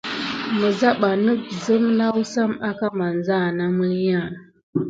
[0.59, 4.33] Mizabanih zime nasam aka masaha na məlinya an.